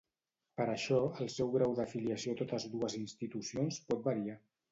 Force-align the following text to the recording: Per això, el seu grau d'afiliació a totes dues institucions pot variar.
Per 0.59 0.65
això, 0.75 1.01
el 1.25 1.29
seu 1.33 1.51
grau 1.57 1.75
d'afiliació 1.81 2.35
a 2.35 2.39
totes 2.41 2.67
dues 2.71 2.97
institucions 3.03 3.81
pot 3.91 4.05
variar. 4.11 4.39